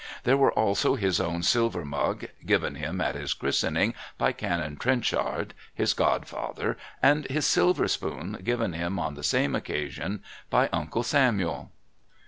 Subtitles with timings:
[0.23, 5.53] There were also his own silver mug, given him at his christening by Canon Trenchard,
[5.75, 11.69] his godfather, and his silver spoon, given him on the same occasion by Uncle Samuel.